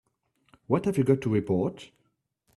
What 0.65 0.85
have 0.85 0.97
you 0.97 1.03
got 1.03 1.21
to 1.21 1.29
report? 1.29 1.91